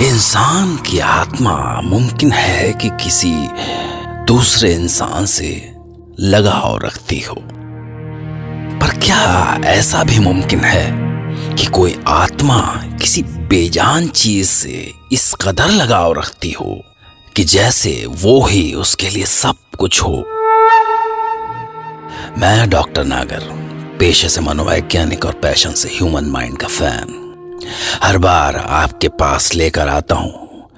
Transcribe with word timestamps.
इंसान 0.00 0.76
की 0.76 0.98
आत्मा 0.98 1.80
मुमकिन 1.84 2.32
है 2.32 2.72
कि 2.72 2.88
किसी 2.88 3.48
दूसरे 4.24 4.74
इंसान 4.74 5.26
से 5.26 5.74
लगाव 6.20 6.78
रखती 6.78 7.20
हो। 7.20 7.34
पर 8.78 9.00
क्या 9.00 9.56
ऐसा 9.64 10.04
भी 10.04 10.18
मुमकिन 10.18 10.60
है 10.60 10.92
कि 11.56 11.66
कोई 11.66 11.98
आत्मा 12.06 12.60
किसी 13.00 13.22
बेजान 13.22 14.08
चीज़ 14.08 14.48
से 14.48 14.92
इस 15.12 15.34
कदर 15.34 15.68
लगाव 15.68 16.12
रखती 16.12 16.50
हो 16.50 16.84
कि 17.36 17.44
जैसे 17.44 18.06
वो 18.08 18.46
ही 18.46 18.74
उसके 18.74 19.08
लिए 19.10 19.26
सब 19.26 19.54
कुछ 19.78 20.02
हो? 20.02 20.24
मैं 22.38 22.70
डॉक्टर 22.70 23.04
नागर, 23.04 23.40
पेशे 23.98 24.28
से 24.28 24.40
मनोवैज्ञानिक 24.40 25.24
और 25.24 25.32
पैशन 25.32 25.72
से 25.72 25.88
ह्यूमन 25.88 26.24
माइंड 26.24 26.58
का 26.58 26.68
फ़ैन। 26.68 27.19
हर 28.02 28.18
बार 28.18 28.56
आपके 28.56 29.08
पास 29.08 29.54
लेकर 29.54 29.88
आता 29.88 30.14
हूँ। 30.14 30.68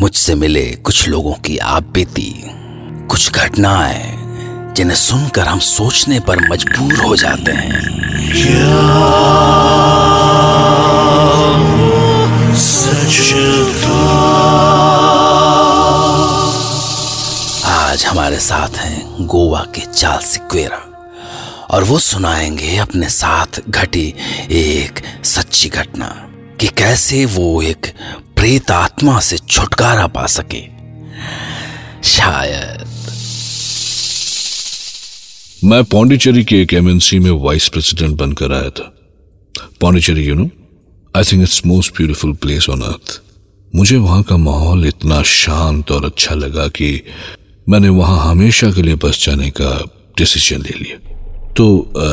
मुझसे 0.00 0.34
मिले 0.34 0.64
कुछ 0.64 1.08
लोगों 1.08 1.32
की 1.32 1.58
आप 1.58 1.82
बीती। 1.82 2.44
कुछ 3.10 3.32
घटनाएँ 3.32 4.18
जिन्हें 4.76 4.96
सुनकर 4.96 5.46
हम 5.46 5.58
सोचने 5.58 6.20
पर 6.20 6.48
मजबूर 6.50 6.94
हो 6.94 7.16
जाते 7.16 7.52
हैं। 7.52 7.80
आज 17.64 18.04
हमारे 18.06 18.38
साथ 18.38 18.68
हैं 18.68 19.26
गोवा 19.26 19.60
के 19.60 19.80
चार्ल्स 19.80 20.26
सिक्वेरा 20.26 20.84
और 21.70 21.84
वो 21.84 21.98
सुनाएँगे 21.98 22.76
अपने 22.76 23.08
साथ 23.08 23.60
घटी 23.68 24.14
एक 24.50 25.24
सच्ची 25.24 25.68
घटना। 25.68 26.27
कि 26.60 26.66
कैसे 26.66 27.24
वो 27.24 27.62
एक 27.62 27.86
प्रेत 28.36 28.70
आत्मा 28.70 29.20
से 29.20 29.38
छुटकारा 29.38 30.06
पा 30.06 30.26
सके। 30.26 30.62
शायद। 32.08 32.84
मैं 35.64 35.84
पौंडीचेरी 35.84 36.44
के 36.44 36.62
एक 36.62 36.74
एमएनसी 36.74 37.18
में 37.18 37.30
वाइस 37.30 37.68
प्रेसिडेंट 37.68 38.16
बनकर 38.16 38.52
आया 38.52 38.70
था। 38.70 38.94
Pondicherry 39.80 40.24
you 40.24 40.34
know 40.34 40.50
I 41.16 41.22
think 41.24 41.42
it's 41.42 41.66
most 41.66 41.96
beautiful 41.96 42.32
place 42.32 42.68
on 42.68 42.80
earth 42.82 43.20
मुझे 43.76 43.96
वहाँ 43.96 44.22
का 44.22 44.36
माहौल 44.36 44.86
इतना 44.86 45.22
शांत 45.22 45.90
और 45.90 46.04
अच्छा 46.04 46.34
लगा 46.34 46.68
कि 46.68 47.02
मैंने 47.68 47.88
वहाँ 47.88 48.30
हमेशा 48.30 48.70
के 48.70 48.82
लिए 48.82 48.94
बस 48.94 49.26
जाने 49.26 49.50
का 49.50 49.84
डिसीज़न 50.18 50.62
ले 50.62 50.78
लिया। 50.78 50.96
तो 51.56 51.78
अ, 51.78 52.04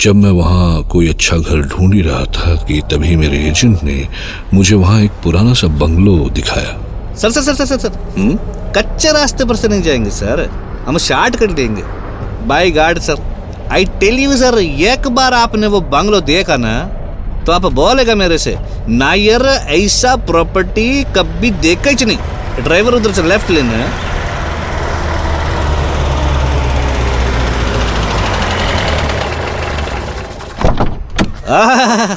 जब 0.00 0.14
मैं 0.14 0.30
वहाँ 0.30 0.82
कोई 0.88 1.08
अच्छा 1.08 1.36
घर 1.36 1.60
ढूंढ 1.60 1.94
ही 1.94 2.00
रहा 2.00 2.24
था 2.34 2.54
कि 2.64 2.80
तभी 2.90 3.14
मेरे 3.16 3.38
एजेंट 3.46 3.82
ने 3.84 4.06
मुझे 4.54 4.76
वहाँ 4.76 5.00
एक 5.02 5.10
पुराना 5.24 5.54
सा 5.54 5.66
बंगलो 5.78 6.16
दिखाया। 6.30 7.14
Sir 7.14 7.30
sir 7.30 7.42
sir 7.42 7.54
sir 7.54 7.66
sir 7.66 7.78
sir. 7.78 8.72
कच्चे 8.76 9.12
रास्ते 9.12 9.44
पर 9.44 9.56
से 9.56 9.68
नहीं 9.68 9.82
जाएँगे 9.82 10.10
सर। 10.10 10.44
हम 10.86 10.98
शार्ट 10.98 11.36
कट 11.36 11.50
देंगे। 11.50 11.82
By 12.46 12.70
God 12.70 12.98
sir 12.98 13.22
I 13.72 13.84
tell 14.00 14.18
you 14.18 14.36
sir 14.36 14.58
एक 14.58 15.08
बार 15.08 15.34
आपने 15.34 15.66
वो 15.66 15.80
बंगलो 15.96 16.20
देखा 16.20 16.56
ना 16.56 16.78
तो 17.46 17.52
आप 17.52 17.66
बोलेगा 17.72 18.14
मेरे 18.14 18.38
से 18.38 18.56
नायर 18.88 19.46
ऐसा 19.46 20.14
प्रॉपर्टी 20.26 21.04
कभी 21.16 21.50
देखा 21.66 21.90
ही 21.90 22.04
नहीं। 22.04 22.62
ड्राइवर 22.64 22.94
उधर 22.94 23.12
से 23.12 23.22
लेफ़्ट 23.22 23.50
लेना 23.50 23.86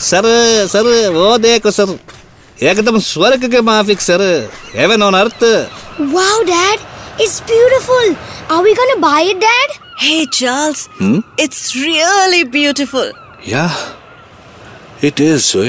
ಸರ್ 0.10 0.30
ಸರ್ 0.74 0.90
ಓದೇಕು 1.26 1.72
ಸರ್ 1.78 1.94
ಏಕದಮ್ 2.70 3.00
ಸ್ವರ್ಗಕ್ಕೆ 3.12 3.60
ಮಾಫಿಕ್ 3.70 4.04
sir 4.10 4.28
heaven 4.80 5.06
on 5.08 5.18
earth 5.24 5.48
Wow, 6.16 6.36
Dad! 6.46 6.80
It's 7.24 7.40
beautiful! 7.50 8.06
Are 8.54 8.62
we 8.66 8.72
gonna 8.80 9.00
buy 9.00 9.20
it, 9.32 9.40
Dad? 9.40 9.70
Hey, 10.04 10.20
Charles, 10.38 10.80
it's 11.44 11.62
really 11.78 12.44
beautiful. 12.58 13.08
Yeah 13.54 13.66
it 15.08 15.22
sir. 15.48 15.68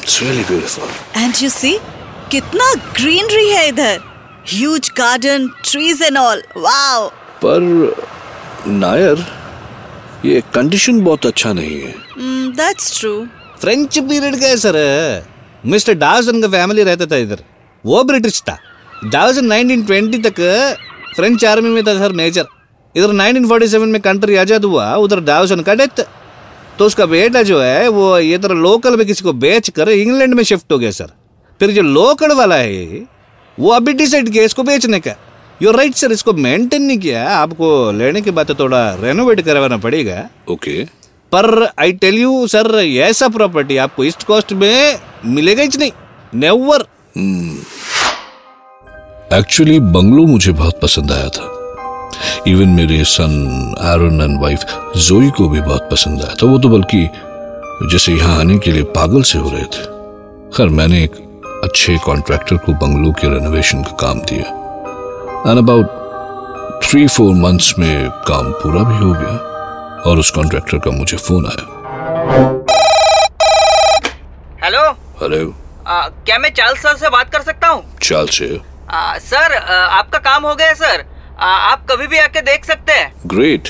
It's 0.00 0.18
really 0.22 0.44
beautiful 0.50 0.92
And 1.22 1.34
you 1.44 1.50
see, 1.50 1.74
kitna 2.32 2.68
greenery 3.00 3.48
hai 3.56 3.66
idhar. 3.72 3.96
Huge 4.54 4.88
garden, 4.94 5.40
trees 5.70 6.00
and 6.08 6.18
all. 6.24 6.40
Wow! 6.66 6.98
ಪರ್ 7.44 7.68
ನಾಯರ್ 8.84 9.22
ये 10.24 10.40
condition 10.54 11.00
बहुत 11.00 11.26
अच्छा 11.26 11.52
नहीं 11.52 11.80
है। 11.80 11.94
That's 12.56 12.88
true. 12.94 13.26
French 13.60 13.98
period 13.98 14.40
का 14.40 14.46
है 14.46 14.56
sir 14.56 14.76
mister 15.66 15.94
Dawson 15.96 16.40
का 16.42 16.48
family 16.48 16.82
रहता 16.82 17.06
था 17.06 17.16
इधर। 17.16 17.42
वो 17.84 18.02
ब्रिटिश 18.04 18.40
था। 18.48 18.58
डाउसन 19.06 19.52
1920 19.52 20.24
तक 20.24 20.40
फ्रेंच 21.16 21.44
आर्मी 21.44 21.68
में 21.70 21.82
था 21.86 21.94
सर 21.98 22.12
मेजर 22.12 22.46
इधर 22.94 23.12
1947 23.12 23.86
में 23.86 24.00
कंट्री 24.02 24.36
आज़ाद 24.36 24.64
हुआ 24.64 24.94
उधर 24.96 25.20
डाउसन 25.22 25.60
का 25.62 25.74
डेथ 25.74 26.00
तो 26.78 26.86
उसका 26.86 27.06
बेटा 27.06 27.42
जो 27.42 27.60
है 27.60 27.88
वो 27.90 28.18
इधर 28.18 28.54
लोकल 28.56 28.96
में 28.96 29.06
किसी 29.06 29.24
को 29.24 29.32
बेच 29.40 29.68
कर 29.70 29.88
इंग्लैंड 29.90 30.34
में 30.34 30.42
शिफ्ट 30.44 30.72
हो 30.72 30.78
गया 30.78 30.90
सर 30.90 31.10
फिर 31.60 31.70
जो 31.70 31.82
लोकल 31.82 32.34
वाला 32.36 32.56
है 32.56 33.06
वो 33.58 33.70
अभी 33.72 33.92
डिसाइड 33.94 34.30
किया 34.32 34.44
इसको 34.44 34.62
बेचने 34.62 35.00
का। 35.00 35.14
यो 35.62 35.70
राइट 35.70 35.94
सर 35.94 36.12
इसको 36.12 36.32
मेंटेन 36.34 36.82
नहीं 36.82 36.98
किया 36.98 37.28
आपको 37.30 37.68
लेने 37.92 38.20
के 38.20 38.30
बाद 38.30 38.46
तो 38.46 38.54
थोड़ा 38.54 38.78
रेनोवेट 39.00 39.40
करवाना 39.40 39.76
पड़ेगा। 39.78 40.28
ओके 40.50 40.84
पर 41.32 41.68
आई 41.78 41.92
टेल 41.94 42.18
यू 42.18 42.46
सर 42.48 42.74
ऐसा 42.78 43.28
प्रॉपर्टी 43.28 43.76
आपको 43.76 44.04
ईस्ट 44.04 44.22
कोस्ट 44.26 44.52
में 44.52 44.98
मिलेगा 45.26 45.62
ही 45.62 45.78
नहीं। 45.78 45.92
नेवर 46.34 46.84
एक्चुअली 49.32 49.78
बंगलो 49.80 50.26
मुझे 50.26 50.52
बहुत 50.52 50.80
पसंद 50.82 51.12
आया 51.12 51.28
था। 51.28 51.48
इवन 52.48 52.68
मेरे 52.68 53.02
सन 53.06 53.34
एरन 53.84 54.20
एंड 54.22 54.40
वाइफ 54.42 54.64
जोई 54.98 55.30
को 55.30 55.48
भी 55.48 55.60
बहुत 55.60 55.88
पसंद 55.90 56.22
आया 56.22 56.34
था। 56.34 56.46
वो 56.46 56.58
तो 56.58 56.68
बल्कि 56.68 57.08
जैसे 57.92 58.12
यहाँ 58.12 58.38
आने 58.40 58.58
के 58.58 58.72
लिए 58.72 58.82
पागल 58.96 59.22
से 59.22 59.38
हो 59.38 59.50
रहे 59.50 59.64
थे। 59.64 59.84
खैर 60.56 60.68
मैंने 60.70 61.02
एक 61.04 61.20
अच्छे 61.64 61.96
कॉन्ट्रैक्टर 62.04 62.56
को 62.56 62.72
बंगलो 62.76 63.12
के 63.12 63.28
रेनोवेशन 63.28 63.82
का 63.82 63.96
काम 64.00 64.20
दिया। 64.22 64.56
And 65.46 65.58
about 65.58 66.80
three 66.84 67.06
four 67.08 67.34
months 67.34 67.74
में 67.78 68.10
काम 68.28 68.50
पूरा 68.62 68.82
भी 68.88 68.96
हो 68.96 69.12
गया 69.12 70.02
और 70.10 70.18
उस 70.18 70.30
कॉन्ट्रैक्टर 70.30 70.78
का 70.84 70.90
मुझे 70.90 71.16
फ़ोन 71.16 71.46
आया। 71.46 71.64
हेलो 74.64 74.82
हेलो 75.22 75.38
क्या 76.26 76.38
मैं 76.38 76.50
चार्ल्स 76.54 76.82
सर 76.82 76.96
से 76.96 77.08
बात 77.10 77.32
कर 77.32 77.42
सकता 77.42 77.68
हूँ? 77.68 77.82
चाल 78.02 78.26
से 78.28 78.48
सर 79.20 79.54
आ, 79.54 79.74
आपका 79.98 80.18
काम 80.18 80.46
हो 80.46 80.54
गया 80.54 80.74
सर 80.74 81.04
आ, 81.38 81.46
आप 81.46 81.86
कभी 81.90 82.06
भी 82.06 82.18
आके 82.18 82.40
देख 82.42 82.64
सकते 82.64 82.92
हैं। 82.92 83.12
ग्रेट 83.26 83.68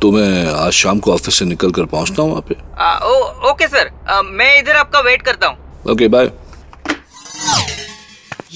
तो 0.00 0.12
मैं 0.12 0.52
आज 0.54 0.72
शाम 0.72 0.98
को 0.98 1.12
ऑफ़िस 1.14 1.38
से 1.38 1.44
निकल 1.44 1.70
कर 1.70 1.84
पहुँचता 1.92 2.22
हूँ 2.22 2.30
वहाँ 2.30 2.42
पे। 2.48 2.56
आ, 2.78 2.98
ओ, 2.98 3.50
ओके 3.50 3.68
सर 3.68 3.90
आ, 4.08 4.22
मैं 4.22 4.58
इधर 4.58 4.76
आपका 4.76 5.00
वेट 5.10 5.22
करता 5.22 5.46
हूँ। 5.46 5.92
ओके 5.92 6.08
बाय 6.08 6.30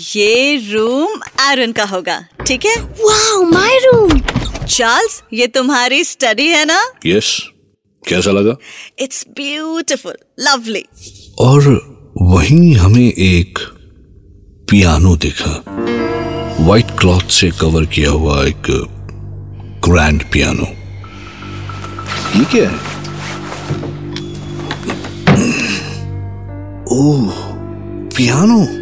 ये 0.00 0.56
रूम 0.72 1.20
आयरन 1.40 1.72
का 1.72 1.84
होगा 1.84 2.28
ठीक 2.46 2.64
है? 2.66 2.74
Wow, 2.74 3.52
my 3.52 3.72
room. 3.86 4.20
चार्ल्स 4.66 5.22
ये 5.32 5.46
तुम्हारी 5.46 6.04
स्टडी 6.04 6.46
है 6.46 6.64
ना? 6.64 6.92
Yes 7.06 7.24
yes. 7.24 8.08
कैसा 8.08 8.30
लगा? 8.30 8.56
इट्स 8.98 9.24
ब्यूटिफुल 9.28 10.16
लवली 10.40 10.84
और 11.38 11.68
वहीं 12.22 12.74
हमें 12.74 13.12
एक 13.12 13.58
पियानो 14.70 15.16
दिखा। 15.16 15.52
व्हाइट 16.60 16.90
क्लॉथ 16.98 17.28
से 17.30 17.50
कवर 17.50 17.86
किया 17.86 18.10
हुआ 18.10 18.44
एक 18.44 18.62
ग्रैंड 19.88 20.22
पियानो 20.32 20.66
ये 22.38 22.44
क्या 22.44 22.68
है? 22.68 22.76
ओह 26.92 27.32
पियानो 28.16 28.79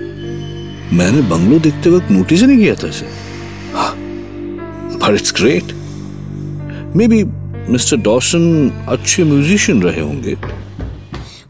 मैंने 0.93 1.23
बंगलो 1.31 1.59
देखते 1.59 1.91
वक्त 1.91 2.11
नोटिस 2.11 2.43
नहीं 2.43 2.59
किया 2.59 2.75
था 2.75 2.89
इसे। 2.89 3.07
पर 4.99 5.15
it's 5.15 5.33
great 5.37 5.73
may 6.97 7.09
be 7.09 7.23
mister 7.73 7.97
Dawson 7.97 8.71
अच्छे 8.89 9.25
म्यूजिशियन 9.25 9.83
रहे 9.83 10.01
होंगे। 10.01 10.35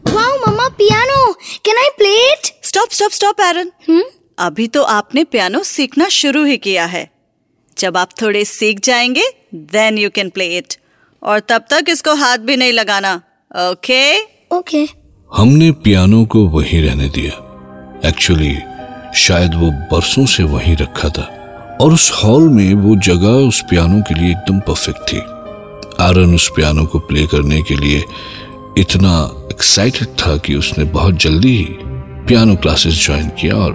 Wow, 0.05 0.31
Mama, 0.45 0.65
piano. 0.81 1.19
Can 1.67 1.79
I 1.83 1.89
play 2.01 2.17
it? 2.33 2.51
Stop 2.63 2.91
stop 2.91 3.11
stop 3.11 3.41
Aaron 3.41 3.71
अभी 4.39 4.67
तो 4.67 4.83
आपने 4.83 5.23
पियानो 5.23 5.63
सीखना 5.63 6.07
शुरू 6.09 6.43
ही 6.45 6.57
किया 6.57 6.85
है। 6.85 7.09
जब 7.77 7.97
आप 7.97 8.09
थोड़े 8.21 8.45
सीख 8.45 8.79
जाएँगे 8.79 9.23
then 9.55 9.97
you 9.97 10.09
can 10.09 10.29
play 10.29 10.57
it 10.57 10.75
और 11.23 11.39
तब 11.39 11.65
तक 11.69 11.85
इसको 11.89 12.13
हाथ 12.13 12.37
भी 12.37 12.55
नहीं 12.57 12.73
लगाना। 12.73 13.15
Okay 13.15 14.17
okay? 14.17 14.57
Okay 14.57 14.85
Okay. 14.85 14.95
हमने 15.37 15.71
पियानो 15.71 16.25
को 16.25 16.47
वहीं 16.47 16.81
रहने 16.81 17.09
दिया। 17.09 17.45
एक्चुअली 18.05 18.55
शायद 19.15 19.55
वो 19.55 19.71
बरसों 19.71 20.25
से 20.25 20.43
वहीं 20.43 20.75
रखा 20.77 21.09
था। 21.09 21.35
और 21.81 21.93
उस 21.93 22.11
हॉल 22.11 22.49
में 22.49 22.73
वो 22.73 22.95
जगह 22.95 23.27
उस 23.27 23.61
पियानो 23.69 24.01
के 24.01 24.13
लिए 24.13 24.31
एकदम 24.31 24.59
परफेक्ट 24.59 24.99
थी। 25.13 25.17
आरन 26.03 26.35
उस 26.35 26.51
पियानो 26.55 26.85
को 26.85 26.99
प्ले 26.99 27.27
करने 27.27 27.61
के 27.61 27.75
लिए 27.75 28.03
इतना 28.77 29.31
एक्साइटेड 29.51 30.07
था 30.07 30.37
कि 30.37 30.55
उसने 30.55 30.83
बहुत 30.83 31.15
जल्दी 31.15 31.57
ही 31.57 31.67
पियानो 32.27 32.55
क्लासेस 32.55 33.05
ज्वाइन 33.05 33.29
किया 33.29 33.55
और 33.55 33.73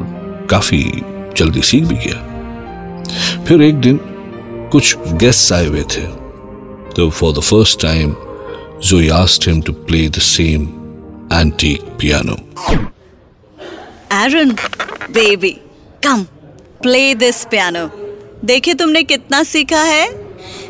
काफ़ी 0.50 1.02
जल्दी 1.36 1.62
सीख 1.62 1.84
भी 1.84 1.94
गया 1.94 3.44
फिर 3.44 3.62
एक 3.62 3.74
दिन 3.74 4.00
कुछ 4.72 4.96
गेस्ट 4.98 5.52
आए 5.52 5.66
हुए 5.66 5.82
थे। 5.82 6.06
तो 6.96 7.10
for 7.10 7.32
the 7.32 7.40
first 7.40 7.80
time 7.82 8.16
Zoe 8.84 9.10
asked 9.10 9.44
him 9.44 9.62
to 9.62 9.72
play 9.72 10.08
the 10.08 10.20
same 10.20 10.64
antique 11.30 11.84
piano. 11.98 12.36
Aaron 14.12 14.50
baby 15.12 15.50
come 16.06 16.22
play 16.82 17.14
this 17.14 17.44
piano 17.50 17.88
देखिए 18.44 18.74
तुमने 18.74 19.02
कितना 19.02 19.42
सीखा 19.54 19.82
है 19.82 20.04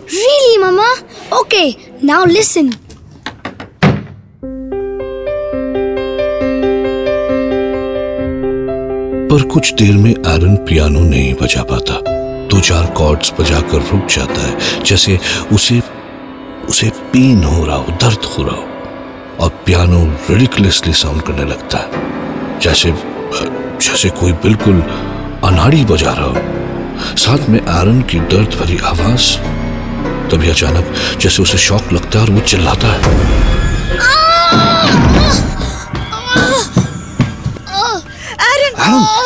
Really, 0.06 0.58
Mama? 0.58 0.86
Okay, 1.32 1.76
now 2.02 2.24
listen. 2.26 2.74
पर 9.30 9.42
कुछ 9.52 9.72
देर 9.74 9.96
में 9.96 10.10
एरन 10.10 10.56
पियानो 10.68 11.00
नहीं 11.00 11.32
बजा 11.34 11.62
पाता 11.70 11.94
दो 12.48 12.60
चार 12.60 12.86
कॉर्ड्स 12.96 13.32
बजाकर 13.40 13.82
रुक 13.92 14.06
जाता 14.16 14.40
है 14.42 14.82
जैसे 14.84 15.18
उसे 15.52 15.80
उसे 16.68 16.88
पेन 17.12 17.42
हो 17.44 17.64
रहा 17.66 17.76
हो 17.76 17.92
दर्द 18.02 18.24
हो 18.34 18.42
रहा 18.42 18.56
हो 18.56 19.42
और 19.44 19.50
पियानो 19.66 20.04
रिडिकुलसली 20.30 20.92
साउंड 21.02 21.22
करने 21.22 21.44
लगता 21.50 21.78
है 21.78 22.58
जैसे 22.62 22.92
जैसे 23.84 24.08
कोई 24.10 24.32
बिल्कुल 24.32 24.80
अनाड़ी 25.44 25.84
बजा 25.84 26.12
रहा 26.12 26.26
हो। 26.26 27.16
साथ 27.16 27.48
में 27.48 27.58
एरन 27.60 28.00
की 28.10 28.18
दर्द 28.32 28.54
भरी 28.60 28.78
आवाज़ 28.84 29.26
तभी 30.30 30.48
अचानक 30.50 30.94
जैसे 31.20 31.42
उसे 31.42 31.58
शौक 31.58 31.92
लगता 31.92 32.18
है 32.18 32.24
और 32.24 32.30
वो 32.30 32.40
चिल्लाता 32.40 32.92
है। 32.92 32.98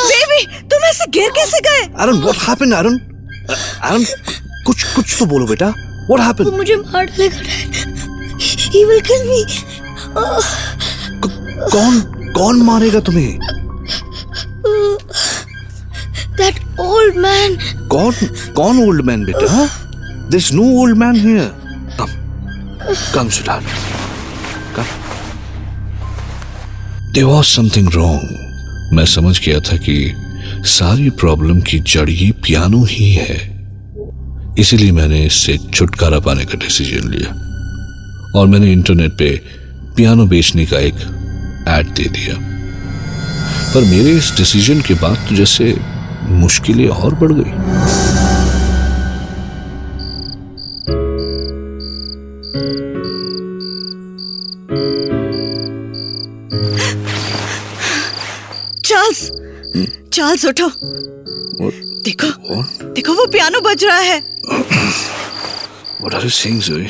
बेबी 0.09 0.47
तुम 0.71 0.85
ऐसे 0.85 1.07
गिर 1.11 1.31
कैसे 1.31 1.61
गए? 1.61 1.83
Aaron, 2.03 2.19
what 2.25 2.39
happened, 2.47 2.75
Aaron? 2.79 2.97
Uh, 3.51 3.59
Aaron, 3.89 4.05
कुछ 4.67 4.85
कुछ 4.95 5.17
तो 5.19 5.27
बोलो 5.27 5.47
बेटा। 5.47 5.73
What 6.11 6.41
वो 6.41 6.51
मुझे 6.57 6.77
मार 6.77 7.05
डालेगा 7.07 7.39
dad 7.39 7.77
He 8.73 8.81
will 8.89 9.03
kill 9.11 9.23
me. 9.29 9.41
कौन 11.73 12.01
कौन 12.33 12.63
मारेगा 12.63 13.01
तुम्हें? 13.01 13.58
Old 16.79 17.17
man. 17.17 17.59
कौन 17.89 18.13
कौन 18.55 18.83
ओल्ड 18.87 19.05
मैन 19.07 19.25
बेटा 19.25 19.69
There's 20.31 20.53
no 20.53 20.65
old 20.79 20.99
man 20.99 21.15
here. 21.17 21.51
Come, 21.97 22.11
come, 23.13 23.31
sweetheart. 23.31 23.65
Come. 24.75 24.91
There 27.15 27.27
was 27.27 27.47
something 27.49 27.89
wrong. 27.89 28.27
मैं 28.93 29.05
समझ 29.07 29.39
गया 29.41 29.61
था 29.61 29.77
कि 29.77 29.97
सारी 30.67 31.09
प्रॉब्लम 31.21 31.61
की 31.61 31.79
जड़ 31.93 32.09
ही 32.11 32.31
पियानो 32.45 32.85
ही 32.85 33.11
है 33.13 33.37
इसीलिए 34.59 34.93
मैंने 34.93 35.25
इससे 35.25 35.57
छुटकारा 35.75 36.19
पाने 36.21 36.45
का 36.45 36.59
डिसीज़न 36.59 37.09
लिया 37.11 37.31
और 38.39 38.47
मैंने 38.47 38.73
इंटरनेट 38.73 39.13
पे 39.19 39.31
पियानो 39.97 40.27
बेचने 40.27 40.67
का 40.67 40.79
एक 40.89 41.01
ऐड 41.69 41.95
दे 41.97 42.09
दिया 42.17 42.37
पर 43.75 43.85
मेरे 43.91 44.17
इस 44.19 44.33
डिसीज़न 44.37 44.81
के 44.89 44.95
बाद 45.03 45.27
तो 45.29 45.35
जैसे 45.37 45.75
मुश्किलें 46.41 46.89
और 46.89 47.15
बढ़ 47.21 47.33
गई 47.33 48.57
चार्ल्स 58.89 59.21
चार्ल्स 60.13 60.45
उठो 60.47 60.69
देखो 62.09 62.29
देखो 62.95 63.13
वो 63.15 63.27
पियानो 63.33 63.61
बज 63.71 63.85
रहा 63.85 63.99
है 64.11 64.23
What 66.01 66.15
are 66.17 66.21
you 66.25 66.31
saying, 66.35 66.59
Zoe? 66.67 66.89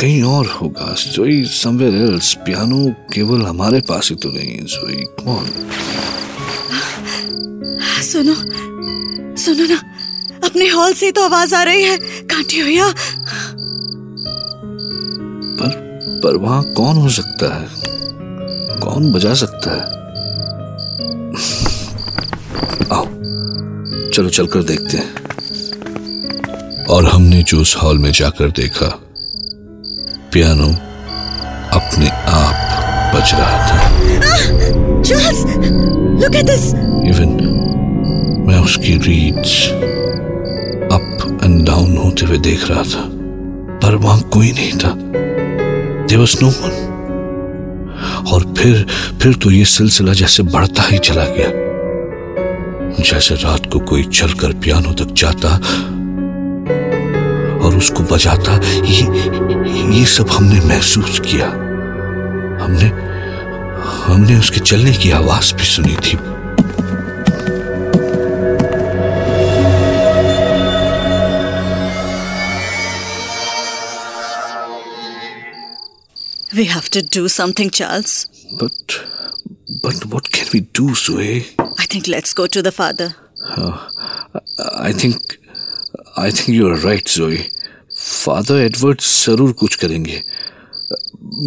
कहीं 0.00 0.22
और 0.28 0.46
होगा 0.60 0.86
Zoe 1.02 1.36
somewhere 1.58 1.98
else. 2.06 2.34
पियानो 2.46 2.80
केवल 3.14 3.44
हमारे 3.46 3.80
पास 3.90 4.10
ही 4.10 4.16
तो 4.24 4.30
नहीं 4.36 4.54
है 4.56 4.64
Zoe. 4.74 5.04
Come 5.18 5.30
on. 5.36 5.46
सुनो 8.02 8.34
सुनो 9.36 9.64
ना। 9.64 9.80
अपने 10.44 10.66
हॉल 10.68 10.92
से 10.92 11.10
तो 11.12 11.24
आवाज़ 11.24 11.54
आ 11.54 11.62
रही 11.62 11.82
है। 11.82 11.96
कांटी 11.98 12.62
भैया। 12.62 12.88
पर 15.58 15.70
पर 16.24 16.36
वहाँ 16.36 16.62
कौन 16.72 16.96
हो 16.96 17.08
सकता 17.08 17.54
है? 17.54 17.66
कौन 18.80 19.12
बजा 19.12 19.34
सकता 19.34 19.70
है? 19.70 19.82
आओ 22.92 23.04
चलो 24.10 24.28
चलकर 24.28 24.62
देखते 24.62 24.96
हैं। 24.96 25.10
और 26.84 27.04
हमने 27.04 27.42
जो 27.42 27.60
उस 27.60 27.76
हॉल 27.76 27.98
में 27.98 28.12
जाकर 28.12 28.50
देखा 28.50 28.88
पियानो 30.32 30.68
अपने 31.78 32.08
आप 32.08 33.14
बज 33.14 33.32
रहा 33.32 33.66
था। 33.68 33.76
लुक 36.22 36.34
एट 36.36 36.44
दिस 36.44 36.66
इवन 37.08 37.30
मैं 38.42 38.58
उसकी 38.58 38.96
रीड्स 38.98 39.68
अप 40.92 41.40
एंड 41.44 41.66
डाउन 41.66 41.96
होते 41.96 42.26
हुए 42.26 42.38
देख 42.38 42.68
रहा 42.70 42.82
था, 42.82 43.02
पर 43.78 43.94
वहाँ 43.96 44.20
कोई 44.32 44.50
नहीं 44.52 44.72
था। 44.72 44.90
वाज 46.12 46.36
नो 46.42 46.48
वन 46.48 46.74
और 48.32 48.42
फिर 48.58 48.86
फिर 49.22 49.34
तो 49.34 49.50
ये 49.50 49.64
सिलसिला 49.64 50.12
जैसे 50.12 50.42
बढ़ता 50.42 50.82
ही 50.82 50.98
चला 50.98 51.24
गया। 51.28 51.50
जैसे 53.02 53.34
रात 53.34 53.70
को 53.72 53.78
कोई 53.80 54.02
चलकर 54.12 54.52
पियानो 54.52 54.92
तक 54.94 55.12
जाता 55.16 55.54
और 57.58 57.76
उसको 57.76 58.02
बजाता, 58.04 58.60
ये 58.84 59.98
ये 59.98 60.04
सब 60.06 60.30
हमने 60.30 60.60
महसूस 60.66 61.20
किया। 61.26 61.46
हमने 62.64 62.88
हमने 64.04 64.38
उसके 64.38 64.60
चलने 64.60 64.92
की 64.92 65.10
आवाज़ 65.10 65.54
भी 65.54 65.64
सुनी 65.64 65.96
थी। 65.96 66.18
We 76.62 76.68
have 76.68 76.88
to 76.94 77.00
do 77.16 77.28
something 77.40 77.70
Charles 77.80 78.26
But, 78.60 78.94
but 79.84 80.00
what 80.12 80.26
can 80.36 80.48
we 80.54 80.58
do, 80.78 80.86
Zoe? 81.02 81.36
I 81.60 81.86
think 81.94 82.08
let's 82.08 82.34
go 82.36 82.46
to 82.56 82.62
the 82.62 82.70
father 82.78 83.12
I 84.88 84.90
think, 85.02 85.32
I 86.22 86.30
think 86.30 86.50
you 86.56 86.66
are 86.72 86.76
right, 86.82 87.08
Zoe. 87.14 87.38
Father 88.02 88.58
Edward 88.66 89.02
ज़रूर 89.02 89.52
कुछ 89.62 89.74
करेंगे 89.84 90.22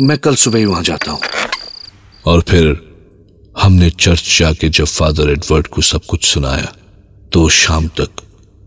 मैं 0.07 0.17
कल 0.25 0.35
सुबह 0.45 0.59
ही 0.59 0.65
वहाँ 0.65 0.83
जाता 0.89 1.11
हूँ 1.11 1.21
और 2.27 2.41
फिर 2.49 2.75
हमने 3.61 3.89
चर्च 4.05 4.37
जाके 4.39 4.69
जब 4.79 4.85
फादर 4.85 5.31
एडवर्ड 5.31 5.67
को 5.75 5.81
सब 5.91 6.05
कुछ 6.09 6.25
सुनाया 6.33 6.73
तो 7.33 7.47
शाम 7.61 7.87
तक 7.99 8.21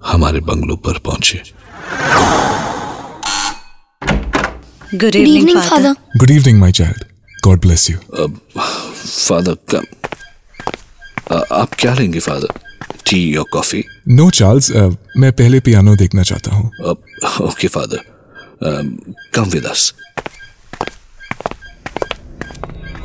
हमारे 0.07 0.41
बंगलों 0.51 0.77
पर 0.87 0.99
पहुँचे 1.07 1.43
good 4.95 5.01
Good 5.01 5.17
evening, 5.17 5.57
father 5.57 5.69
Father. 5.69 5.95
Good 6.21 6.31
evening, 6.31 6.59
my 6.59 6.71
child. 6.77 7.01
God 7.47 7.59
bless 7.65 7.83
you. 7.91 7.97
Father 8.59 9.57
come 9.71 9.85
आप 11.55 11.75
क्या 11.79 11.95
लेंगे 11.95 12.19
फादर 12.19 12.61
टी 13.11 13.35
और 13.37 13.45
कॉफ़ी 13.53 13.83
No, 14.19 14.29
Charles. 14.39 14.71
Uh, 14.73 14.95
मैं 15.17 15.33
पहले 15.33 15.61
पियानो 15.61 15.97
देखना 15.97 16.23
चाहता 16.31 16.55
हूँ 16.55 16.71
okay 17.49 17.69
father 17.69 18.01
come 19.35 19.51
with 19.51 19.65
us 19.67 19.93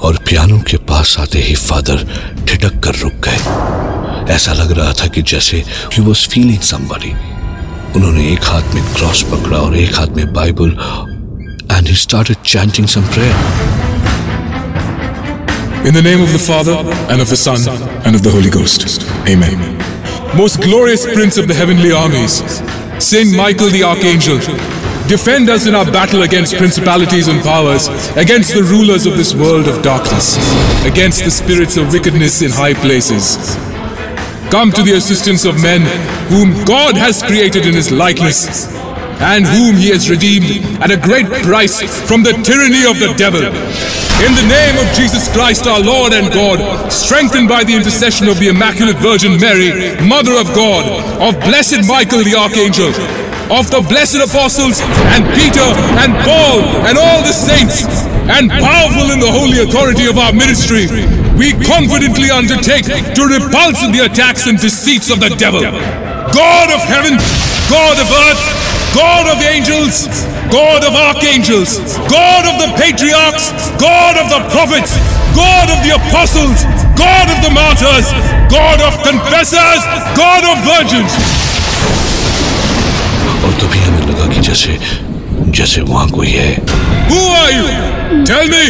और 0.03 0.17
पियानो 0.29 0.59
के 0.69 0.77
पास 0.89 1.15
आते 1.19 1.39
ही 1.41 1.55
फादर 1.55 2.05
ठिटक 2.47 2.79
कर 2.83 2.95
रुक 3.01 3.13
गए 3.27 4.31
ऐसा 4.33 4.53
लग 4.53 4.71
रहा 4.77 4.93
था 5.01 5.07
कि 5.07 5.21
जैसे 5.33 5.63
ही 5.93 6.01
वॉज़ 6.03 6.27
फीलिंग 6.29 6.61
समबडी 6.71 7.11
उन्होंने 7.95 8.31
एक 8.33 8.43
हाथ 8.43 8.73
में 8.75 8.83
क्रॉस 8.95 9.23
पकड़ा 9.31 9.57
और 9.57 9.77
एक 9.77 9.95
हाथ 9.95 10.15
में 10.17 10.33
Bible 10.33 10.71
and 11.83 11.89
he 11.89 11.95
started 11.95 12.41
chanting 12.43 12.87
some 12.87 13.03
prayer. 13.11 13.35
In 15.85 15.93
the 15.93 16.01
name 16.01 16.21
of 16.21 16.31
the 16.31 16.39
Father, 16.39 16.79
and 17.11 17.19
of 17.19 17.27
the 17.27 17.35
Son, 17.35 17.59
and 18.05 18.15
of 18.15 18.23
the 18.23 18.31
Holy 18.31 18.49
Ghost. 18.49 19.03
Amen. 19.27 19.75
Most 20.37 20.61
glorious 20.61 21.05
Prince 21.05 21.37
of 21.37 21.49
the 21.49 21.53
heavenly 21.53 21.91
armies, 21.91 22.39
Saint 23.03 23.35
Michael 23.35 23.67
the 23.67 23.83
Archangel, 23.83 24.37
defend 25.09 25.49
us 25.49 25.67
in 25.67 25.75
our 25.75 25.83
battle 25.83 26.21
against 26.21 26.55
principalities 26.55 27.27
and 27.27 27.43
powers, 27.43 27.89
against 28.15 28.53
the 28.53 28.63
rulers 28.63 29.05
of 29.05 29.17
this 29.17 29.35
world 29.35 29.67
of 29.67 29.83
darkness, 29.83 30.37
against 30.85 31.25
the 31.25 31.31
spirits 31.31 31.75
of 31.75 31.91
wickedness 31.91 32.41
in 32.41 32.51
high 32.51 32.75
places. 32.75 33.57
Come 34.49 34.71
to 34.71 34.83
the 34.83 34.93
assistance 34.93 35.43
of 35.43 35.61
men 35.61 35.81
whom 36.31 36.63
God 36.63 36.95
has 36.95 37.21
created 37.21 37.65
in 37.65 37.73
his 37.73 37.91
likeness 37.91 38.71
and 39.23 39.47
whom 39.47 39.75
he 39.79 39.89
has 39.89 40.09
redeemed 40.09 40.67
at 40.83 40.91
a 40.91 40.97
great 40.99 41.25
price 41.47 41.79
from 42.03 42.23
the 42.23 42.35
tyranny 42.43 42.83
of 42.83 42.99
the 42.99 43.15
devil. 43.15 43.39
In 43.39 44.35
the 44.35 44.47
name 44.47 44.75
of 44.77 44.87
Jesus 44.95 45.31
Christ, 45.31 45.65
our 45.65 45.79
Lord 45.79 46.13
and 46.13 46.31
God, 46.31 46.59
strengthened 46.91 47.47
by 47.47 47.63
the 47.63 47.73
intercession 47.73 48.27
of 48.27 48.37
the 48.39 48.49
Immaculate 48.49 48.97
Virgin 48.97 49.39
Mary, 49.39 49.71
Mother 50.03 50.35
of 50.35 50.51
God, 50.53 50.83
of 51.23 51.39
blessed 51.41 51.87
Michael 51.87 52.23
the 52.23 52.35
Archangel, 52.35 52.91
of 53.51 53.71
the 53.71 53.81
blessed 53.87 54.19
apostles, 54.19 54.79
and 55.15 55.23
Peter, 55.35 55.67
and 56.03 56.11
Paul, 56.27 56.59
and 56.87 56.97
all 56.97 57.23
the 57.23 57.33
saints, 57.33 57.83
and 58.27 58.51
powerful 58.51 59.11
in 59.11 59.19
the 59.19 59.31
holy 59.31 59.59
authority 59.63 60.05
of 60.07 60.17
our 60.17 60.31
ministry, 60.31 60.87
we 61.35 61.51
confidently 61.63 62.29
undertake 62.29 62.85
to 62.87 63.23
repulse 63.23 63.79
the 63.91 64.03
attacks 64.05 64.47
and 64.47 64.59
deceits 64.59 65.09
of 65.09 65.19
the 65.19 65.35
devil. 65.35 65.63
God 66.32 66.68
of 66.76 66.82
heaven, 66.92 67.14
God 67.70 67.96
of 67.98 68.08
earth, 68.26 68.44
God 68.94 69.26
of 69.32 69.38
angels, 69.42 70.06
God 70.50 70.84
of 70.84 70.94
archangels, 70.94 71.78
God 72.08 72.42
of 72.50 72.56
the 72.62 72.68
patriarchs, 72.80 73.50
God 73.80 74.16
of 74.22 74.26
the 74.34 74.40
prophets, 74.54 74.92
God 75.36 75.68
of 75.74 75.78
the 75.86 75.92
apostles, 76.00 76.64
God 76.96 77.26
of 77.34 77.38
the 77.44 77.50
martyrs, 77.50 78.08
God 78.50 78.80
of 78.88 78.94
confessors, 79.08 79.82
God 80.16 80.42
of 80.52 80.56
virgins. 80.72 81.12
और 83.44 83.52
तभी 83.60 83.78
हमें 83.78 84.06
लगा 84.06 84.26
कि 84.34 84.40
जैसे 84.48 84.78
जैसे 85.58 85.80
वहां 85.90 86.08
कोई 86.10 86.30
है 86.30 86.50
Who 87.10 87.20
are 87.40 87.52
you? 87.58 88.24
Tell 88.30 88.48
me. 88.54 88.64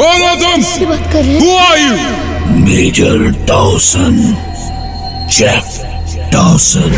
कौन 0.00 0.20
हो 0.22 0.34
तुम? 0.42 0.62
से 0.72 0.86
बात 0.86 1.12
कर 1.12 1.22
रहे 1.24 1.32
हैं 1.32 1.40
Who 1.40 1.52
are 1.68 1.78
you? 1.84 1.94
Major 2.64 3.30
Dawson 3.48 4.16
Jeff 5.38 5.80
Dawson 6.38 6.90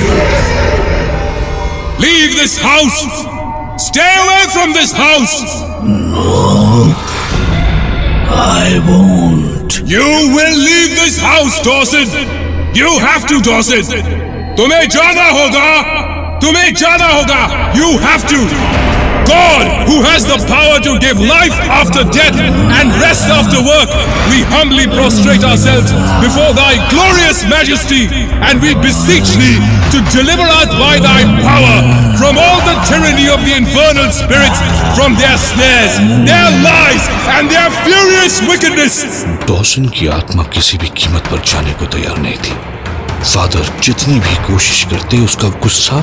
Leave 1.99 2.33
this 2.37 2.59
house. 2.59 2.99
Stay 3.79 4.13
away 4.23 4.45
from 4.55 4.73
this 4.73 4.93
house. 4.93 5.37
I 8.39 8.79
won't 8.79 9.79
You 9.93 10.07
will 10.35 10.59
leave 10.59 10.95
this 10.99 11.17
house, 11.21 11.59
Dawson. 11.65 12.07
You 12.75 12.91
have 12.99 13.27
to, 13.29 13.41
Dawson. 13.41 13.85
तुम्हें 14.57 14.89
जाना 14.89 15.29
होगा. 15.31 15.67
तुम्हें 16.41 16.75
जाना 16.75 17.07
होगा. 17.07 17.73
You 17.77 17.99
have 17.99 18.29
to. 18.29 19.10
God, 19.31 19.89
who 19.91 20.03
has 20.07 20.23
the 20.23 20.39
power 20.47 20.79
to 20.87 20.99
give 21.03 21.19
life 21.19 21.55
after 21.67 22.07
death 22.15 22.37
and 22.79 22.95
rest 23.03 23.27
after 23.27 23.59
work, 23.59 23.91
we 24.31 24.47
humbly 24.55 24.87
prostrate 24.87 25.43
ourselves 25.43 25.91
before 26.23 26.55
thy 26.55 26.79
glorious 26.95 27.43
majesty 27.51 28.07
and 28.47 28.63
we 28.63 28.75
beseech 28.79 29.27
thee 29.35 29.59
to 29.91 29.99
deliver 30.15 30.47
us 30.47 30.71
by 30.79 31.03
thy 31.03 31.27
power 31.43 31.79
from 32.21 32.39
all 32.39 32.61
the 32.65 32.77
tyranny 32.89 33.29
of 33.29 33.41
the 33.45 33.55
infernal 33.57 34.09
spirits, 34.11 34.59
from 34.97 35.15
their 35.19 35.37
snares, 35.37 35.95
their 36.25 36.49
lies, 36.65 37.05
and 37.37 37.51
their 37.51 37.69
furious 37.85 38.41
wickedness. 38.49 38.95
Dawson 39.49 39.89
की 39.97 40.07
आत्मा 40.19 40.43
किसी 40.55 40.79
भी 40.79 40.89
कीमत 40.97 41.29
पर 41.33 41.43
जाने 41.53 41.73
को 41.81 41.87
तैयार 41.95 42.19
नहीं 42.25 42.39
थी 42.47 42.55
फादर 43.33 43.65
जितनी 43.85 44.19
भी 44.27 44.35
कोशिश 44.47 44.85
करते 44.91 45.19
उसका 45.25 45.49
गुस्सा 45.63 46.01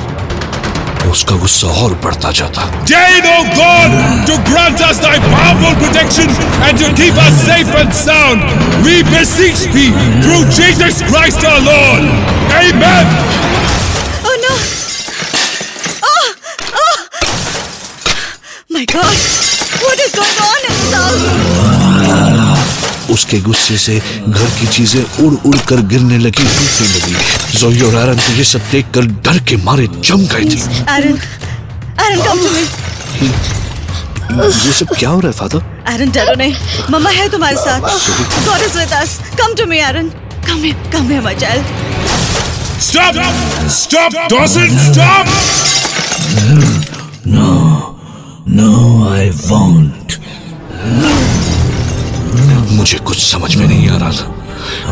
उसका 1.07 1.35
गुस्सा 1.35 1.67
और 1.83 1.93
बढ़ता 2.03 2.31
जाता। 2.39 2.63
जय 2.85 3.19
no 3.25 3.37
God 3.55 4.25
to 4.27 4.37
grant 4.49 4.81
us 4.81 4.99
thy 5.03 5.19
powerful 5.19 5.73
protection 5.79 6.29
and 6.63 6.79
to 6.79 6.87
keep 6.97 7.17
us 7.25 7.41
safe 7.45 7.75
and 7.77 7.91
sound 8.01 8.83
we 8.85 9.01
beseech 9.03 9.65
thee 9.75 9.89
through 10.23 10.43
Jesus 10.59 11.01
Christ 11.09 11.45
our 11.45 11.61
Lord 11.69 12.01
amen 12.59 13.05
oh 14.25 14.35
no 14.45 14.55
oh 16.09 16.27
my 18.73 18.85
God 18.95 19.48
उसके 23.13 23.39
गुस्से 23.41 23.77
से 23.77 23.95
घर 24.27 24.49
की 24.59 24.67
चीज़ें 24.67 25.03
उड़ 25.25 25.33
उड़ 25.47 25.57
कर 25.69 25.81
गिरने 25.91 26.17
लगी 26.17 26.43
टूटने 26.45 26.87
लगी। 26.87 27.15
जोई 27.59 27.81
और 27.87 27.95
आरन 28.01 28.19
तो 28.19 28.33
ये 28.33 28.43
सब 28.43 28.61
देख 28.71 28.85
कर 28.95 29.05
डर 29.25 29.37
के 29.49 29.55
मारे 29.65 29.87
जम 30.03 30.21
गए 30.33 30.45
थे। 30.45 30.59
ये 34.39 34.73
सब 34.73 34.95
क्या 34.97 35.09
हो 35.09 35.19
रहा 35.19 35.31
है 35.31 35.37
फादर? 35.37 35.61
आरन 35.93 36.09
डरो 36.11 36.35
नहीं। 36.37 36.53
मम्मा 36.91 37.09
है 37.09 37.29
तुम्हारे 37.29 37.57
साथ। 37.57 37.81
God 38.47 38.61
is 38.67 38.77
with 38.77 38.91
us 38.93 39.19
come 39.39 39.53
to 39.57 39.65
me 39.69 39.79
Aaron. 39.89 40.09
Come 40.47 40.63
here 40.63 40.89
come 40.93 41.07
here 41.09 41.21
my 41.21 41.35
child 41.35 41.65
stop 42.81 43.13
stop 43.77 44.11
Dawson 44.29 44.77
stop 44.79 45.25
no 47.27 47.51
no 48.57 48.71
I 49.13 49.29
won't 49.29 50.17
मुझे 52.71 52.97
कुछ 52.97 53.17
समझ 53.17 53.55
में 53.55 53.67
नहीं 53.67 53.89
आ 53.89 53.97
रहा 53.97 54.11
था 54.11 54.35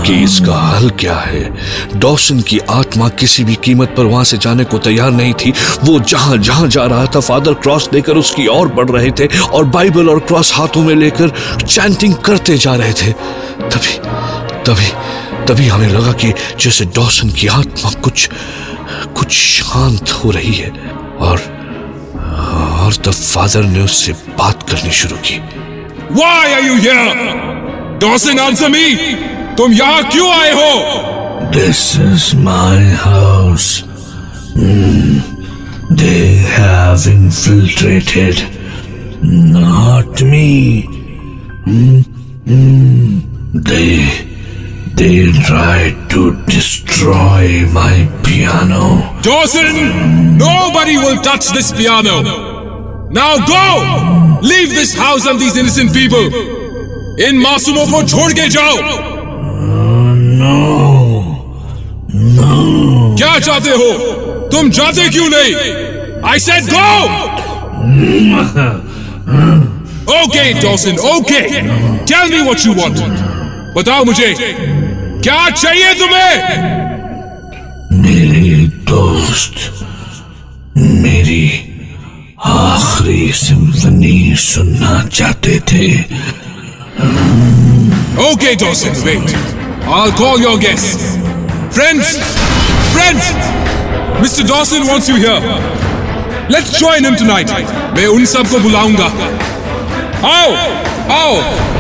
कि 0.02 0.14
इसका 0.24 0.56
हल 0.56 0.90
क्या 0.90 1.16
है। 1.16 1.58
डॉसन 1.96 2.40
की 2.42 2.60
आत्मा 2.60 3.10
किसी 3.10 3.44
भी 3.44 3.56
कीमत 3.56 3.94
पर 3.98 4.04
वहाँ 4.04 4.24
से 4.24 4.38
जाने 4.38 4.64
को 4.64 4.78
तैयार 4.78 5.12
नहीं 5.12 5.34
थी। 5.34 5.54
वो 5.84 6.00
जहाँ 6.00 6.38
जहाँ 6.38 6.68
जा 6.68 6.86
रहा 6.86 7.06
था, 7.06 7.20
फादर 7.20 7.54
क्रॉस 7.54 7.90
लेकर 7.94 8.18
उसकी 8.18 8.48
ओर 8.48 8.68
बढ़ 8.68 8.90
रहे 8.90 9.12
थे 9.12 9.40
और 9.40 9.66
बाइबल 9.66 10.10
और 10.10 10.20
क्रॉस 10.20 10.54
हाथों 10.54 10.84
में 10.84 10.96
लेकर 10.96 11.30
चैंटिंग 11.68 12.16
करते 12.16 12.58
जा 12.58 12.76
रहे 12.76 12.94
थे। 12.94 13.12
तभी 13.62 13.98
तभी 14.64 14.92
तभी 15.46 15.68
हमें 15.68 15.90
लगा 15.90 16.12
कि 16.12 16.34
जैसे 16.60 16.86
डॉसन 16.86 17.30
की 17.30 17.48
आत्मा 17.48 17.92
कुछ 17.92 18.30
कुछ 19.16 19.32
शांत 19.32 20.10
हो 20.10 20.32
रही 20.32 20.54
है। 20.54 20.72
और 21.20 21.40
और 22.78 22.96
तब 22.96 23.12
फादर 23.12 23.64
ने 23.64 23.82
उससे 23.82 24.14
बात 24.14 24.70
करनी 24.70 24.92
शुरू 24.92 25.16
की। 25.18 25.67
Why 26.11 26.53
are 26.55 26.61
you 26.61 26.77
here? 26.77 27.99
Dawson, 27.99 28.39
answer 28.39 28.69
me! 28.69 29.33
तुम 29.57 29.73
यहाँ 29.73 30.03
क्यों 30.11 30.31
आए 30.31 30.51
हो? 30.53 31.51
This 31.53 31.99
is 31.99 32.35
my 32.35 32.81
house. 33.05 33.83
Hmm. 34.55 35.21
They 35.91 36.37
have 36.37 37.07
infiltrated. 37.07 38.43
Not 39.23 40.23
me. 40.23 40.83
Hmm. 41.65 42.01
Hmm. 42.47 43.19
They. 43.55 44.33
They 44.95 45.33
tried 45.47 46.11
to 46.11 46.45
destroy 46.47 47.67
my 47.73 48.09
piano. 48.25 49.21
Dawson, 49.23 50.39
nobody 50.39 50.97
will 50.97 51.21
touch 51.23 51.51
this 51.51 51.73
piano. 51.73 53.09
Now 53.11 53.37
go! 53.47 54.26
Leave 54.50 54.70
this 54.72 54.94
house 54.96 55.26
and 55.26 55.40
these 55.40 55.58
innocent 55.58 55.94
people. 55.94 56.26
इन 57.20 57.38
मासूमों 57.42 57.86
को 57.88 58.02
छोड़ 58.08 58.32
के 58.34 58.48
जाओ 58.56 58.76
क्या 63.18 63.38
चाहते 63.40 63.70
हो 63.72 63.92
तुम 64.52 64.70
जाते 64.70 65.08
क्यों 65.10 65.30
नहीं 65.30 65.54
I 66.32 66.40
said 66.40 66.70
go 66.74 66.86
okay 70.18 70.44
Dawson 70.62 70.98
okay 71.14 71.42
tell 71.42 72.32
me 72.32 72.42
what 72.42 72.66
you 72.66 72.74
want 72.74 73.00
बताओ 73.78 74.04
मुझे 74.06 74.34
क्या 75.24 75.50
चाहिए 75.50 75.94
तुम्हें 76.00 76.34
मेरे 78.04 78.56
दोस्त 78.92 79.56
मेरी 80.78 81.44
आखिरी 82.48 83.32
सिम्फनी 83.36 84.18
सुनना 84.40 84.94
चाहते 85.14 85.60
थे 85.72 85.88
Okay, 88.20 88.56
Dawson, 88.56 88.96
wait. 89.06 89.34
I'll 89.88 90.12
call 90.12 90.40
your 90.40 90.58
guests. 90.58 91.04
Friends! 91.72 92.14
Friends! 92.94 93.28
Mr. 94.24 94.46
Dawson 94.48 94.88
wants 94.88 95.08
you 95.08 95.18
here. 95.18 95.40
Let's 96.50 96.72
join 96.80 97.06
him 97.08 97.16
tonight. 97.16 97.52
मैं 97.96 98.06
उन 98.16 98.26
सबको 98.34 98.60
बुलाऊँगा 98.60 99.06
आओ 100.32 100.50
आओ 101.18 101.36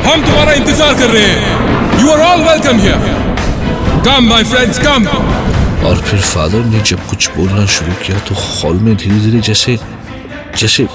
हम 0.05 0.25
तुम्हारा 0.25 0.53
इंतज़ार 0.53 0.93
कर 0.99 1.09
रहे 1.09 1.25
हैं 1.25 1.99
you 2.01 2.11
are 2.11 2.19
all 2.29 2.41
welcome 2.49 2.79
here 2.85 4.01
come 4.07 4.29
my 4.29 4.43
friends 4.53 4.79
come 4.85 5.07
और 5.87 6.01
फिर 6.09 6.19
फादर 6.33 6.63
ने 6.73 6.79
जब 6.91 7.07
कुछ 7.09 7.29
बोलना 7.37 7.65
शुरू 7.77 7.93
किया 8.05 8.19
तो 8.29 8.35
हॉल 8.45 8.79
में 8.87 8.95
धीरे 8.95 9.19
धीरे 9.25 9.39
जैसे 9.49 9.77
जैसे 10.59 10.85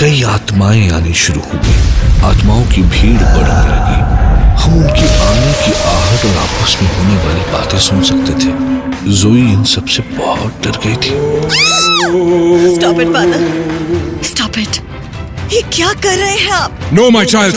कई 0.00 0.22
आत्माएँ 0.24 0.88
आनी 0.90 1.12
शुरू 1.22 1.40
हो 1.40 1.58
गई 1.64 2.22
आत्माओं 2.26 2.62
की 2.66 2.82
भीड़ 2.84 3.16
बढ़ने 3.16 3.64
लगी। 3.70 3.96
हम 4.60 4.76
उनकी 4.76 5.06
आने 5.24 5.52
की 5.62 5.72
आहट 5.88 6.24
और 6.26 6.36
आपस 6.42 6.76
में 6.82 6.88
होने 6.90 7.16
वाली 7.24 7.40
बातें 7.52 7.78
सुन 7.78 8.02
सकते 8.02 8.32
थे। 8.44 9.12
जोई 9.14 9.40
इन 9.52 9.64
सबसे 9.72 10.02
बहुत 10.14 10.62
डर 10.64 10.78
गई 10.84 10.96
थी। 11.04 11.10
Stop 12.76 13.00
it 13.00 13.08
father 13.14 14.22
stop 14.26 14.58
it 14.58 14.80
ये 15.52 15.62
क्या 15.74 15.92
कर 16.02 16.16
रहे 16.18 16.36
हैं 16.36 16.52
आप? 16.52 16.78
नो 16.92 17.10
माई 17.10 17.26
चाइल्ड 17.26 17.56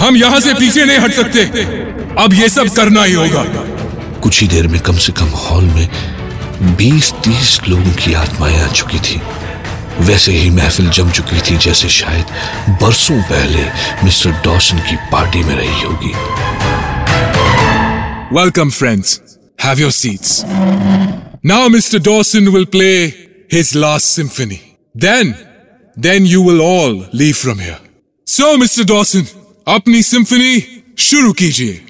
हम 0.00 0.16
यहाँ 0.16 0.40
से 0.40 0.54
पीछे 0.54 0.84
नहीं 0.84 0.98
हट 0.98 1.12
सकते। 1.12 1.40
अब 2.22 2.34
ये 2.34 2.48
सब 2.48 2.74
करना 2.76 3.04
ही 3.04 3.12
होगा। 3.12 3.44
कुछ 4.22 4.40
ही 4.40 4.48
देर 4.48 4.68
में 4.68 4.80
कम 4.80 4.96
से 4.98 5.12
कम 5.12 5.28
हॉल 5.42 5.64
में 5.64 5.88
20-30 6.78 7.60
लोगों 7.68 7.92
की 7.94 8.14
आत्माएँ 8.14 8.58
आ 8.62 8.66
चुकी 8.72 8.98
थी। 9.00 9.20
वैसे 10.08 10.32
ही 10.32 10.50
महफिल 10.50 10.88
जम 10.96 11.10
चुकी 11.18 11.40
थी 11.50 11.56
जैसे 11.64 11.88
शायद 11.88 12.26
बरसों 12.82 13.20
पहले 13.30 13.64
मिस्टर 14.04 14.30
डॉसन 14.44 14.78
की 14.88 14.96
पार्टी 15.12 15.42
में 15.48 15.54
रही 15.56 15.80
होगी 15.82 16.12
Welcome, 18.32 18.70
friends. 18.70 19.12
Have 19.58 19.80
your 19.80 19.90
seats. 19.90 20.44
Now, 21.42 21.62
Mr. 21.68 21.98
Dawson 22.08 22.52
will 22.52 22.66
play 22.74 23.12
his 23.50 23.74
last 23.74 24.12
symphony. 24.18 24.58
Then, 24.94 25.32
then 25.96 26.26
you 26.26 26.40
will 26.40 26.60
all 26.66 26.94
leave 27.12 27.36
from 27.36 27.58
here. 27.58 27.78
So, 28.26 28.56
Mr. 28.56 28.84
Dawson, 28.92 29.26
अपनी 29.68 30.02
सिम्फनी 30.02 30.62
शुरू 31.08 31.32
कीजिए 31.40 31.80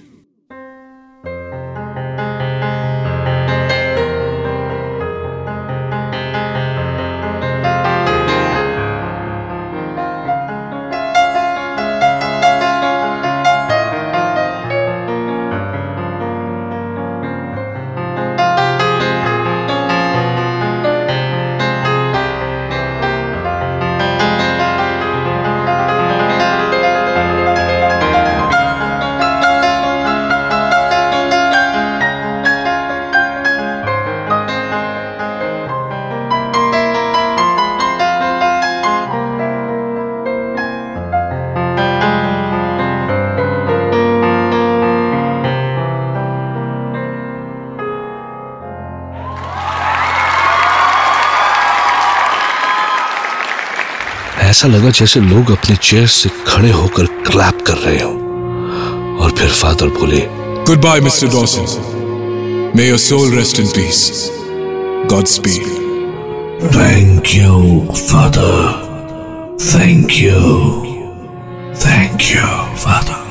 ऐसा 54.60 54.68
लगा 54.68 54.90
जैसे 54.90 55.20
लोग 55.20 55.50
अपने 55.50 55.74
चेयर 55.76 56.06
से 56.12 56.28
खड़े 56.46 56.70
होकर 56.70 57.06
क्लैप 57.26 57.60
कर 57.66 57.76
रहे 57.84 58.00
हो 58.00 58.10
और 59.24 59.30
फिर 59.38 59.48
फादर 59.50 59.88
बोले 59.98 60.18
Goodbye, 60.70 60.98
Mr. 61.04 61.28
Dawson. 61.34 61.70
May 62.76 62.88
your 62.88 62.98
soul 62.98 63.30
rest 63.36 63.60
in 63.62 63.70
peace. 63.76 64.02
Godspeed. 65.12 65.70
Thank 66.74 67.34
you 67.34 67.54
father 68.00 68.58
thank 69.64 70.12
you 70.16 70.42
thank 71.84 72.22
you 72.24 72.50
father 72.84 73.22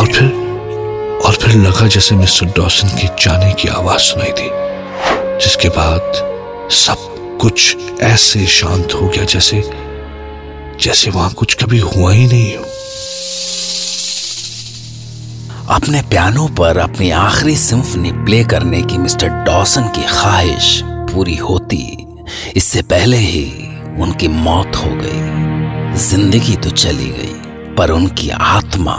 और 0.00 0.12
फिर 0.14 0.32
और 1.26 1.38
फिर 1.42 1.54
लगा 1.60 1.86
जैसे 1.96 2.16
मिस्टर 2.16 2.52
डॉसन 2.56 2.96
की 2.96 3.08
जाने 3.24 3.52
की 3.62 3.68
आवाज़ 3.76 4.00
सुनाई 4.08 4.32
दी 4.40 4.50
जिसके 5.44 5.68
बाद 5.78 6.20
सब 6.80 7.17
कुछ 7.40 7.76
ऐसे 8.02 8.46
शांत 8.46 8.94
हो 8.94 9.08
गया 9.08 9.24
जैसे 9.24 9.60
जैसे 10.82 11.10
वहाँ 11.10 11.30
कुछ 11.32 11.54
कभी 11.54 11.78
हुआ 11.78 12.12
ही 12.12 12.26
नहीं 12.26 12.56
हो। 12.56 12.64
अपने 15.74 16.00
पियानो 16.02 16.46
पर 16.58 16.78
अपनी 16.78 17.10
आखिरी 17.10 17.56
सिम्फनी 17.56 18.12
प्ले 18.24 18.42
करने 18.44 18.80
की 18.82 18.98
मिस्टर 18.98 19.28
डॉसन 19.44 19.88
की 19.96 20.02
ख्वाहिश 20.08 20.80
पूरी 20.84 21.36
होती। 21.36 21.82
इससे 22.56 22.82
पहले 22.84 23.16
ही 23.16 23.44
उनकी 24.02 24.28
मौत 24.28 24.76
हो 24.76 24.90
गई। 24.94 25.96
ज़िंदगी 25.98 26.56
तो 26.56 26.70
चली 26.70 27.08
गई, 27.10 27.34
पर 27.76 27.90
उनकी 27.90 28.28
आत्मा 28.30 28.96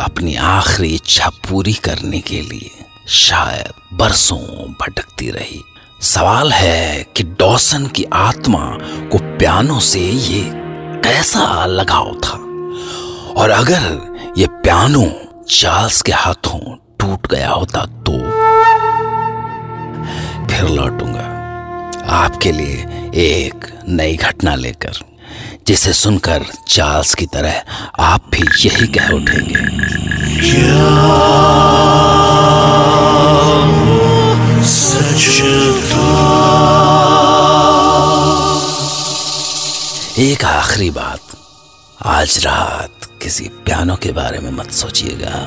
अपनी 0.00 0.34
आखिरी 0.50 0.94
इच्छा 0.94 1.28
पूरी 1.48 1.72
करने 1.84 2.20
के 2.20 2.40
लिए 2.42 2.70
शायद 3.18 3.96
बरसों 3.98 4.38
भटकती 4.80 5.30
रही। 5.30 5.62
सवाल 6.02 6.52
है 6.52 7.06
कि 7.16 7.22
डॉसन 7.22 7.86
की 7.86 8.04
आत्मा 8.12 8.78
को 9.12 9.18
पियानो 9.18 9.80
से 9.80 10.00
ये 10.00 10.42
कैसा 11.04 11.66
लगाव 11.66 12.14
था? 12.14 12.38
और 13.42 13.50
अगर 13.50 14.14
ये 14.38 14.46
पियानो 14.46 15.10
चार्ल्स 15.50 16.02
के 16.02 16.12
हाथों 16.12 16.60
टूट 17.00 17.30
गया 17.30 17.50
होता 17.50 17.84
तो? 17.86 18.12
फिर 20.46 20.68
लौटूँगा 20.68 21.26
आपके 22.08 22.52
लिए 22.52 22.86
एक 23.14 23.66
नई 23.88 24.16
घटना 24.16 24.54
लेकर, 24.54 24.92
जिसे 25.66 25.92
सुनकर 25.92 26.44
चार्ल्स 26.68 27.14
की 27.14 27.26
तरह 27.26 27.62
आप 28.00 28.30
भी 28.30 28.68
यही 28.68 28.86
कह 28.86 29.08
उठेंगे। 29.08 29.66
आखिरी 40.78 40.90
बात 40.90 41.20
आज 42.06 42.38
रात 42.44 43.04
किसी 43.22 43.44
पियानो 43.64 43.94
के 43.96 44.10
बारे 44.12 44.38
में 44.38 44.50
मत 44.50 44.70
सोचिएगा। 44.70 45.38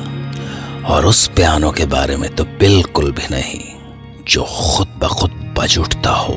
और 0.94 1.06
उस 1.06 1.26
पियानो 1.28 1.70
के 1.72 1.86
बारे 1.86 2.16
में 2.16 2.28
तो 2.36 2.44
बिल्कुल 2.60 3.10
भी 3.12 3.28
नहीं 3.30 3.60
जो 4.28 4.42
खुद 4.50 4.88
ब 4.98 5.08
खुद 5.08 5.30
बज 5.58 5.78
उठता 5.78 6.10
हो। 6.10 6.34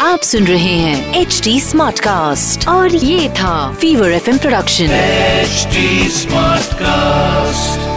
आप 0.00 0.20
सुन 0.20 0.46
रहे 0.46 0.76
हैं 0.76 1.14
एच 1.14 1.40
डी 1.44 1.60
स्मार्ट 1.60 2.00
कास्ट 2.00 2.68
और 2.68 2.94
ये 2.94 3.28
था 3.30 3.74
fever 3.74 4.12
F 4.12 4.30
production 4.38 4.90
H 4.92 5.68
smart 6.12 6.64
Smartcast. 6.64 7.87